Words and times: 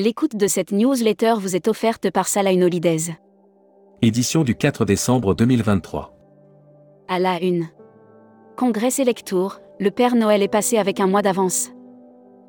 L'écoute 0.00 0.36
de 0.36 0.46
cette 0.46 0.70
newsletter 0.70 1.34
vous 1.40 1.56
est 1.56 1.66
offerte 1.66 2.08
par 2.12 2.28
Salah 2.28 2.52
Holidays. 2.52 3.16
Édition 4.00 4.44
du 4.44 4.54
4 4.54 4.84
décembre 4.84 5.34
2023. 5.34 6.14
À 7.08 7.18
la 7.18 7.42
une. 7.42 7.66
Congrès 8.56 8.92
Selectour, 8.92 9.58
le 9.80 9.90
Père 9.90 10.14
Noël 10.14 10.40
est 10.40 10.46
passé 10.46 10.78
avec 10.78 11.00
un 11.00 11.08
mois 11.08 11.22
d'avance. 11.22 11.70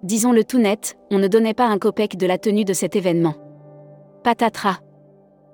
Disons-le 0.03 0.43
tout 0.43 0.59
net, 0.59 0.99
on 1.09 1.17
ne 1.17 1.27
donnait 1.27 1.55
pas 1.55 1.65
un 1.65 1.79
copec 1.79 2.17
de 2.17 2.27
la 2.27 2.37
tenue 2.37 2.65
de 2.65 2.73
cet 2.73 2.95
événement. 2.95 3.33
Patatras. 4.23 4.77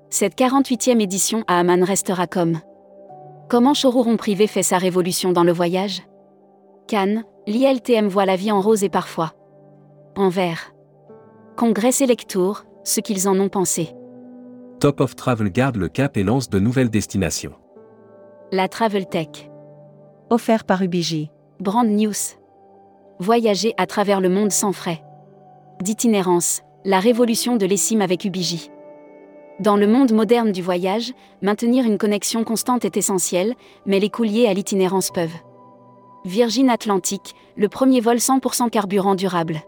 Cette 0.09 0.38
48e 0.38 0.99
édition 0.99 1.45
à 1.48 1.59
Amman 1.59 1.85
restera 1.85 2.27
comme. 2.27 2.59
Comment 3.48 3.71
Chorouron 3.73 4.17
privé 4.17 4.48
fait 4.48 4.63
sa 4.63 4.80
révolution 4.80 5.31
dans 5.31 5.45
le 5.45 5.53
voyage? 5.53 6.03
Cannes, 6.89 7.23
l'ILTM 7.48 8.09
voit 8.09 8.25
la 8.25 8.35
vie 8.35 8.52
en 8.52 8.59
rose 8.59 8.84
et 8.84 8.89
parfois. 8.89 9.31
En 10.17 10.27
vert. 10.27 10.74
Congrès 11.55 11.94
Selectour, 11.94 12.66
ce 12.84 13.00
qu'ils 13.00 13.30
en 13.30 13.40
ont 13.40 13.48
pensé. 13.48 13.95
Top 14.82 15.00
of 15.00 15.16
Travel 15.16 15.50
garde 15.50 15.78
le 15.78 15.88
cap 15.88 16.18
et 16.18 16.23
lance 16.23 16.50
de 16.50 16.59
nouvelles 16.59 16.90
destinations. 16.90 17.54
La 18.52 18.68
Travel 18.68 19.08
Tech. 19.08 19.50
Offert 20.30 20.66
par 20.66 20.81
Ubiji. 20.81 21.31
Brand 21.62 21.88
News. 21.88 22.36
Voyager 23.20 23.73
à 23.78 23.86
travers 23.86 24.20
le 24.20 24.28
monde 24.28 24.52
sans 24.52 24.73
frais. 24.73 25.02
D'itinérance, 25.81 26.62
la 26.84 27.00
révolution 27.00 27.56
de 27.56 27.66
l'ESIM 27.66 28.02
avec 28.02 28.26
Ubiji. 28.26 28.70
Dans 29.62 29.78
le 29.78 29.88
monde 29.88 30.12
moderne 30.12 30.52
du 30.52 30.62
voyage, 30.62 31.14
maintenir 31.42 31.86
une 31.86 31.98
connexion 31.98 32.44
constante 32.44 32.84
est 32.84 32.98
essentiel, 32.98 33.53
mais 33.86 34.02
les 34.02 34.09
coûts 34.09 34.23
liés 34.23 34.48
à 34.48 34.53
l'itinérance 34.53 35.09
peuvent. 35.09 35.40
Virgin 36.26 36.70
Atlantic, 36.70 37.34
le 37.56 37.70
premier 37.70 38.02
vol 38.02 38.17
100% 38.17 38.70
carburant 38.70 39.16
durable. 39.16 39.62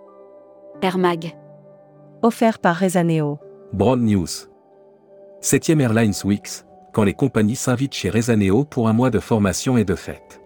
Air 0.82 0.98
Mag. 0.98 1.38
Offert 2.24 2.58
par 2.58 2.76
Rezaneo. 2.78 3.38
Broad 3.74 4.02
News. 4.02 4.50
7e 5.44 5.80
Airlines 5.80 6.16
Weeks, 6.26 6.66
quand 6.92 7.04
les 7.04 7.14
compagnies 7.14 7.56
s'invitent 7.56 7.94
chez 7.94 8.10
Rezaneo 8.10 8.66
pour 8.66 8.88
un 8.88 8.94
mois 8.94 9.12
de 9.12 9.20
formation 9.20 9.78
et 9.78 9.86
de 9.86 9.94
fête. 9.94 10.42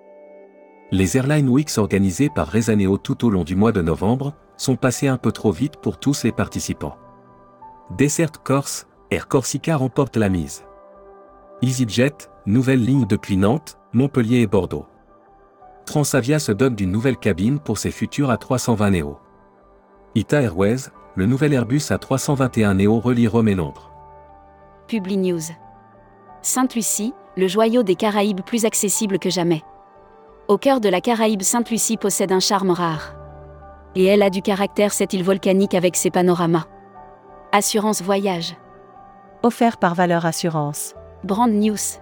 Les 0.92 1.16
Airline 1.16 1.47
Weeks 1.47 1.77
organisées 1.77 2.30
par 2.30 2.52
Rezaneo 2.52 2.97
tout 2.97 3.25
au 3.25 3.30
long 3.30 3.45
du 3.45 3.55
mois 3.55 3.72
de 3.72 3.81
novembre 3.81 4.33
sont 4.58 4.75
passées 4.75 5.08
un 5.08 5.16
peu 5.16 5.31
trop 5.31 5.53
vite 5.53 5.77
pour 5.77 5.97
tous 5.97 6.25
les 6.25 6.33
participants. 6.33 6.97
Desert 7.97 8.44
Corse, 8.44 8.86
Air 9.09 9.30
Corsica 9.30 9.77
remporte 9.77 10.17
la 10.17 10.27
mise. 10.27 10.66
EasyJet, 11.61 12.27
nouvelle 12.47 12.83
ligne 12.83 13.05
depuis 13.05 13.38
Nantes, 13.38 13.77
Montpellier 13.94 14.42
et 14.42 14.47
Bordeaux. 14.47 14.88
Transavia 15.86 16.39
se 16.39 16.52
donne 16.52 16.75
d'une 16.75 16.92
nouvelle 16.92 17.17
cabine 17.17 17.59
pour 17.59 17.77
ses 17.77 17.92
futurs 17.92 18.30
A320 18.30 18.92
Neo. 18.92 19.19
Ita 20.16 20.42
Airways, 20.42 20.89
le 21.16 21.26
nouvel 21.26 21.54
Airbus 21.54 21.90
A321 21.90 22.78
Neo 22.78 23.00
relie 23.00 23.28
Rome 23.28 23.50
et 23.50 23.56
Londres. 23.56 23.92
Publi 24.88 25.17
News. 25.17 25.42
Sainte-Lucie, 26.42 27.14
le 27.38 27.48
joyau 27.48 27.84
des 27.84 27.95
Caraïbes 27.95 28.42
plus 28.42 28.66
accessible 28.66 29.20
que 29.20 29.30
jamais. 29.30 29.62
Au 30.48 30.58
cœur 30.58 30.80
de 30.80 30.89
la 30.89 31.02
Caraïbe, 31.02 31.42
Sainte-Lucie 31.42 31.98
possède 31.98 32.32
un 32.32 32.39
charme 32.39 32.72
rare. 32.72 33.16
Et 33.95 34.06
elle 34.06 34.23
a 34.23 34.30
du 34.30 34.42
caractère 34.42 34.94
cette 34.94 35.14
île 35.14 35.23
volcanique 35.23 35.76
avec 35.76 35.95
ses 35.95 36.12
panoramas. 36.12 36.66
Assurance 37.52 38.02
Voyage. 38.02 38.56
Offert 39.44 39.78
par 39.78 39.95
Valeur 39.95 40.26
Assurance. 40.26 40.95
Brand 41.23 41.52
News. 41.52 42.00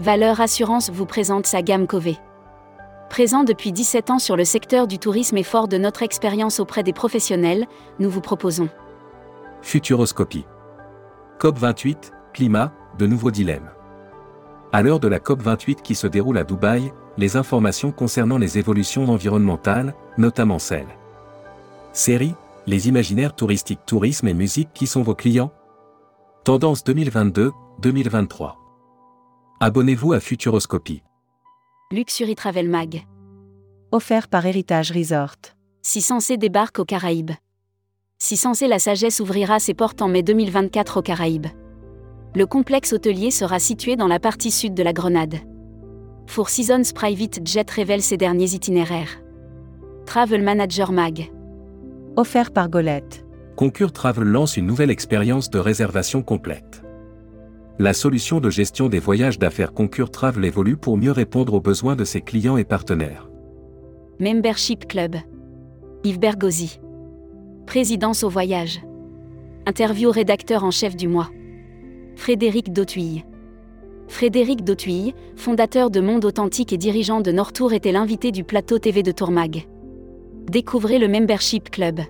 Valeur 0.00 0.40
Assurance 0.40 0.90
vous 0.90 1.06
présente 1.06 1.46
sa 1.46 1.62
gamme 1.62 1.86
Cové. 1.86 2.18
Présent 3.10 3.42
depuis 3.42 3.72
17 3.72 4.10
ans 4.10 4.18
sur 4.18 4.36
le 4.36 4.44
secteur 4.44 4.86
du 4.86 4.98
tourisme 4.98 5.36
et 5.38 5.42
fort 5.42 5.66
de 5.66 5.78
notre 5.78 6.02
expérience 6.02 6.60
auprès 6.60 6.82
des 6.82 6.92
professionnels, 6.92 7.66
nous 7.98 8.10
vous 8.10 8.20
proposons 8.20 8.68
Futuroscopie. 9.62 10.44
COP28, 11.40 12.12
climat, 12.32 12.72
de 12.98 13.06
nouveaux 13.06 13.30
dilemmes. 13.30 13.70
À 14.72 14.82
l'heure 14.82 15.00
de 15.00 15.08
la 15.08 15.18
COP28 15.18 15.82
qui 15.82 15.94
se 15.94 16.06
déroule 16.06 16.38
à 16.38 16.44
Dubaï, 16.44 16.92
les 17.16 17.36
informations 17.36 17.90
concernant 17.90 18.38
les 18.38 18.58
évolutions 18.58 19.08
environnementales, 19.08 19.94
notamment 20.18 20.58
celles. 20.58 20.86
Série, 21.92 22.34
les 22.66 22.88
imaginaires 22.88 23.34
touristiques 23.34 23.86
tourisme 23.86 24.28
et 24.28 24.34
musique 24.34 24.72
qui 24.74 24.86
sont 24.86 25.02
vos 25.02 25.14
clients 25.14 25.52
Tendance 26.44 26.84
2022-2023. 26.84 28.54
Abonnez-vous 29.60 30.12
à 30.12 30.20
Futuroscopie. 30.20 31.02
Luxury 31.90 32.34
Travel 32.34 32.68
Mag. 32.68 33.06
Offert 33.92 34.28
par 34.28 34.44
Héritage 34.44 34.92
Resort. 34.92 35.38
Si 35.80 36.02
Sensé 36.02 36.36
débarque 36.36 36.80
aux 36.80 36.84
Caraïbes. 36.84 37.30
Si 38.18 38.36
Sensé 38.36 38.68
la 38.68 38.78
sagesse 38.78 39.20
ouvrira 39.20 39.58
ses 39.58 39.72
portes 39.72 40.02
en 40.02 40.08
mai 40.08 40.22
2024 40.22 40.98
aux 40.98 41.02
Caraïbes. 41.02 41.46
Le 42.34 42.44
complexe 42.44 42.92
hôtelier 42.92 43.30
sera 43.30 43.58
situé 43.58 43.96
dans 43.96 44.06
la 44.06 44.20
partie 44.20 44.50
sud 44.50 44.74
de 44.74 44.82
la 44.82 44.92
Grenade. 44.92 45.36
Four 46.26 46.50
Seasons 46.50 46.92
Private 46.94 47.40
Jet 47.48 47.70
révèle 47.70 48.02
ses 48.02 48.18
derniers 48.18 48.52
itinéraires. 48.52 49.22
Travel 50.04 50.42
Manager 50.42 50.92
Mag. 50.92 51.32
Offert 52.16 52.50
par 52.50 52.68
Golette. 52.68 53.24
Concure 53.56 53.92
Travel 53.92 54.28
lance 54.28 54.58
une 54.58 54.66
nouvelle 54.66 54.90
expérience 54.90 55.48
de 55.48 55.58
réservation 55.58 56.20
complète. 56.20 56.82
La 57.80 57.92
solution 57.92 58.40
de 58.40 58.50
gestion 58.50 58.88
des 58.88 58.98
voyages 58.98 59.38
d'affaires 59.38 59.72
Concure 59.72 60.10
Travel 60.10 60.44
évolue 60.44 60.76
pour 60.76 60.96
mieux 60.96 61.12
répondre 61.12 61.54
aux 61.54 61.60
besoins 61.60 61.94
de 61.94 62.02
ses 62.02 62.20
clients 62.20 62.56
et 62.56 62.64
partenaires. 62.64 63.30
Membership 64.18 64.88
Club. 64.88 65.14
Yves 66.02 66.18
Bergozzi. 66.18 66.80
Présidence 67.66 68.24
au 68.24 68.28
voyage. 68.28 68.80
Interview 69.64 70.10
rédacteur 70.10 70.64
en 70.64 70.72
chef 70.72 70.96
du 70.96 71.06
mois. 71.06 71.30
Frédéric 72.16 72.72
Dautuille. 72.72 73.24
Frédéric 74.08 74.64
Dautuille, 74.64 75.14
fondateur 75.36 75.92
de 75.92 76.00
Monde 76.00 76.24
Authentique 76.24 76.72
et 76.72 76.78
dirigeant 76.78 77.20
de 77.20 77.30
Nortour, 77.30 77.72
était 77.74 77.92
l'invité 77.92 78.32
du 78.32 78.42
plateau 78.42 78.80
TV 78.80 79.04
de 79.04 79.12
Tourmag. 79.12 79.68
Découvrez 80.50 80.98
le 80.98 81.06
Membership 81.06 81.70
Club. 81.70 82.00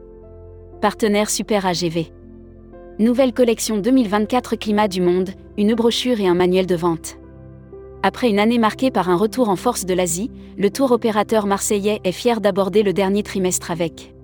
Partenaire 0.81 1.29
Super 1.29 1.67
AGV. 1.67 2.11
Nouvelle 3.01 3.33
collection 3.33 3.79
2024 3.79 4.57
Climat 4.57 4.89
du 4.89 5.01
Monde, 5.01 5.31
une 5.57 5.77
brochure 5.77 6.19
et 6.19 6.27
un 6.27 6.35
manuel 6.35 6.67
de 6.67 6.75
vente. 6.75 7.17
Après 8.03 8.29
une 8.29 8.41
année 8.41 8.59
marquée 8.59 8.91
par 8.91 9.09
un 9.09 9.15
retour 9.15 9.51
en 9.51 9.55
force 9.55 9.87
de 9.87 9.95
l'Asie, 9.95 10.33
le 10.57 10.69
tour 10.69 10.91
opérateur 10.91 11.47
marseillais 11.47 12.01
est 12.03 12.11
fier 12.11 12.41
d'aborder 12.41 12.83
le 12.83 12.93
dernier 12.93 13.23
trimestre 13.23 13.71
avec 13.71 14.17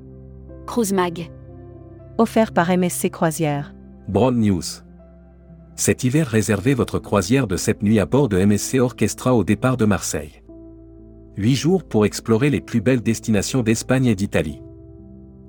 Cruise 0.66 0.92
Mag. 0.92 1.30
Offert 2.18 2.52
par 2.52 2.76
MSC 2.76 3.10
Croisière. 3.10 3.72
Broad 4.08 4.34
News. 4.34 4.64
Cet 5.76 6.02
hiver 6.02 6.26
réservez 6.26 6.74
votre 6.74 6.98
croisière 6.98 7.46
de 7.46 7.56
cette 7.56 7.84
nuit 7.84 8.00
à 8.00 8.06
bord 8.06 8.28
de 8.28 8.44
MSC 8.44 8.80
Orchestra 8.80 9.36
au 9.36 9.44
départ 9.44 9.76
de 9.76 9.84
Marseille. 9.84 10.42
8 11.36 11.54
jours 11.54 11.84
pour 11.84 12.06
explorer 12.06 12.50
les 12.50 12.60
plus 12.60 12.80
belles 12.80 13.02
destinations 13.02 13.62
d'Espagne 13.62 14.06
et 14.06 14.16
d'Italie. 14.16 14.60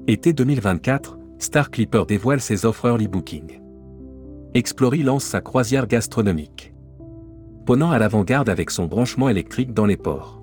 Été 0.05 0.31
2024, 0.31 1.17
Star 1.37 1.69
Clipper 1.69 2.03
dévoile 2.07 2.39
ses 2.39 2.65
offres 2.65 2.85
early 2.87 3.07
booking. 3.07 3.59
Explory 4.53 5.03
lance 5.03 5.25
sa 5.25 5.41
croisière 5.41 5.85
gastronomique. 5.85 6.73
Ponant 7.65 7.91
à 7.91 7.99
l'avant-garde 7.99 8.49
avec 8.49 8.71
son 8.71 8.85
branchement 8.85 9.27
électrique 9.27 9.73
dans 9.73 9.85
les 9.85 9.97
ports. 9.97 10.41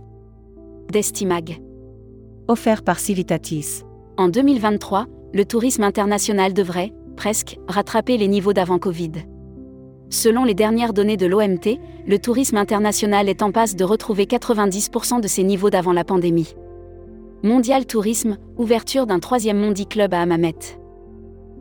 Destimag. 0.91 1.63
Offert 2.47 2.83
par 2.83 2.99
Civitatis. 2.99 3.85
En 4.19 4.29
2023, 4.29 5.07
le 5.33 5.45
tourisme 5.47 5.83
international 5.83 6.53
devrait, 6.53 6.93
presque, 7.17 7.59
rattraper 7.69 8.19
les 8.19 8.29
niveaux 8.29 8.53
d'avant 8.53 8.79
Covid. 8.79 9.13
Selon 10.11 10.45
les 10.45 10.55
dernières 10.55 10.93
données 10.93 11.17
de 11.17 11.27
l'OMT, 11.27 11.79
le 12.07 12.19
tourisme 12.19 12.59
international 12.59 13.31
est 13.31 13.43
en 13.43 13.51
passe 13.51 13.77
de 13.77 13.85
retrouver 13.85 14.27
90% 14.27 15.23
de 15.23 15.29
ses 15.29 15.43
niveaux 15.43 15.71
d'avant 15.71 15.95
la 15.95 16.05
pandémie. 16.05 16.55
Mondial 17.43 17.87
Tourisme, 17.87 18.37
ouverture 18.59 19.07
d'un 19.07 19.21
troisième 19.21 19.59
Mondi 19.59 19.87
Club 19.87 20.13
à 20.13 20.21
Hammamet. 20.21 20.82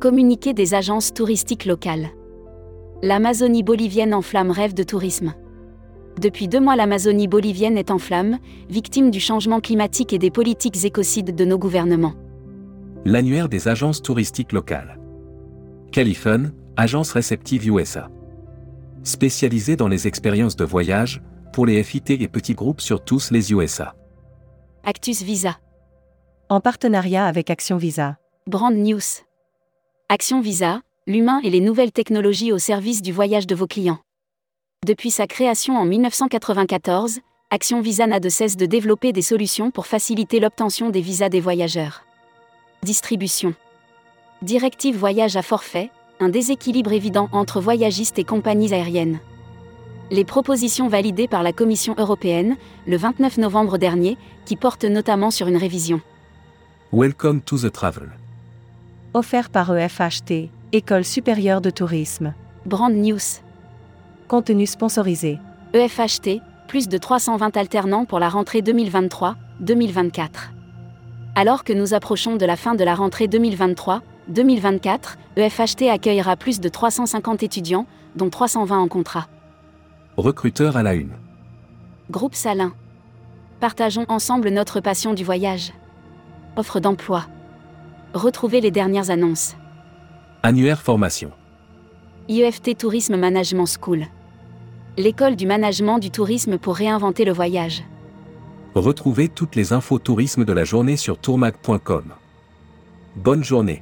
Communiqué 0.01 0.55
des 0.55 0.73
agences 0.73 1.13
touristiques 1.13 1.65
locales. 1.65 2.09
L'Amazonie 3.03 3.61
bolivienne 3.61 4.15
en 4.15 4.23
flamme 4.23 4.49
rêve 4.49 4.73
de 4.73 4.81
tourisme. 4.81 5.35
Depuis 6.19 6.47
deux 6.47 6.59
mois, 6.59 6.75
l'Amazonie 6.75 7.27
bolivienne 7.27 7.77
est 7.77 7.91
en 7.91 7.99
flamme, 7.99 8.39
victime 8.67 9.11
du 9.11 9.19
changement 9.19 9.59
climatique 9.59 10.11
et 10.11 10.17
des 10.17 10.31
politiques 10.31 10.85
écocides 10.85 11.35
de 11.35 11.45
nos 11.45 11.59
gouvernements. 11.59 12.15
L'annuaire 13.05 13.47
des 13.47 13.67
agences 13.67 14.01
touristiques 14.01 14.53
locales. 14.53 14.99
Califun, 15.91 16.51
agence 16.77 17.11
réceptive 17.11 17.67
USA. 17.67 18.09
Spécialisée 19.03 19.75
dans 19.75 19.87
les 19.87 20.07
expériences 20.07 20.55
de 20.55 20.65
voyage, 20.65 21.21
pour 21.53 21.67
les 21.67 21.83
FIT 21.83 22.09
et 22.09 22.27
petits 22.27 22.55
groupes 22.55 22.81
sur 22.81 23.03
tous 23.03 23.29
les 23.29 23.53
USA. 23.53 23.93
Actus 24.83 25.21
Visa. 25.21 25.59
En 26.49 26.59
partenariat 26.59 27.27
avec 27.27 27.51
Action 27.51 27.77
Visa. 27.77 28.17
Brand 28.47 28.75
News. 28.75 29.21
Action 30.13 30.41
Visa, 30.41 30.81
l'humain 31.07 31.39
et 31.41 31.49
les 31.49 31.61
nouvelles 31.61 31.93
technologies 31.93 32.51
au 32.51 32.57
service 32.57 33.01
du 33.01 33.13
voyage 33.13 33.47
de 33.47 33.55
vos 33.55 33.65
clients. 33.65 33.99
Depuis 34.85 35.09
sa 35.09 35.25
création 35.25 35.77
en 35.77 35.85
1994, 35.85 37.19
Action 37.49 37.79
Visa 37.79 38.07
n'a 38.07 38.19
de 38.19 38.27
cesse 38.27 38.57
de 38.57 38.65
développer 38.65 39.13
des 39.13 39.21
solutions 39.21 39.71
pour 39.71 39.87
faciliter 39.87 40.41
l'obtention 40.41 40.89
des 40.89 40.99
visas 40.99 41.29
des 41.29 41.39
voyageurs. 41.39 42.03
Distribution. 42.83 43.53
Directive 44.41 44.97
voyage 44.97 45.37
à 45.37 45.41
forfait, 45.43 45.91
un 46.19 46.27
déséquilibre 46.27 46.91
évident 46.91 47.29
entre 47.31 47.61
voyagistes 47.61 48.19
et 48.19 48.25
compagnies 48.25 48.73
aériennes. 48.73 49.21
Les 50.09 50.25
propositions 50.25 50.89
validées 50.89 51.29
par 51.29 51.41
la 51.41 51.53
Commission 51.53 51.95
européenne, 51.97 52.57
le 52.85 52.97
29 52.97 53.37
novembre 53.37 53.77
dernier, 53.77 54.17
qui 54.43 54.57
portent 54.57 54.83
notamment 54.83 55.31
sur 55.31 55.47
une 55.47 55.55
révision. 55.55 56.01
Welcome 56.91 57.39
to 57.43 57.57
the 57.57 57.71
travel. 57.71 58.09
Offert 59.13 59.49
par 59.49 59.75
EFHT, 59.75 60.49
École 60.71 61.03
supérieure 61.03 61.59
de 61.59 61.69
tourisme. 61.69 62.33
Brand 62.65 62.93
News. 62.93 63.19
Contenu 64.29 64.65
sponsorisé. 64.65 65.37
EFHT, 65.73 66.39
plus 66.69 66.87
de 66.87 66.97
320 66.97 67.57
alternants 67.57 68.05
pour 68.05 68.19
la 68.19 68.29
rentrée 68.29 68.61
2023-2024. 68.61 70.29
Alors 71.35 71.65
que 71.65 71.73
nous 71.73 71.93
approchons 71.93 72.37
de 72.37 72.45
la 72.45 72.55
fin 72.55 72.73
de 72.73 72.85
la 72.85 72.95
rentrée 72.95 73.27
2023-2024, 73.27 75.17
EFHT 75.35 75.89
accueillera 75.89 76.37
plus 76.37 76.61
de 76.61 76.69
350 76.69 77.43
étudiants, 77.43 77.87
dont 78.15 78.29
320 78.29 78.79
en 78.79 78.87
contrat. 78.87 79.27
Recruteur 80.15 80.77
à 80.77 80.83
la 80.83 80.93
une. 80.93 81.17
Groupe 82.09 82.35
Salin. 82.35 82.71
Partageons 83.59 84.05
ensemble 84.07 84.51
notre 84.51 84.79
passion 84.79 85.13
du 85.13 85.25
voyage. 85.25 85.73
Offre 86.55 86.79
d'emploi. 86.79 87.25
Retrouvez 88.13 88.59
les 88.59 88.71
dernières 88.71 89.09
annonces. 89.09 89.55
Annuaire 90.43 90.81
formation. 90.81 91.31
IEFT 92.27 92.77
Tourisme 92.77 93.15
Management 93.15 93.65
School. 93.65 94.05
L'école 94.97 95.37
du 95.37 95.47
management 95.47 95.97
du 95.97 96.11
tourisme 96.11 96.57
pour 96.57 96.75
réinventer 96.75 97.23
le 97.23 97.31
voyage. 97.31 97.83
Retrouvez 98.75 99.29
toutes 99.29 99.55
les 99.55 99.71
infos 99.71 99.97
tourisme 99.97 100.43
de 100.43 100.51
la 100.51 100.65
journée 100.65 100.97
sur 100.97 101.17
tourmag.com. 101.19 102.13
Bonne 103.15 103.45
journée. 103.45 103.81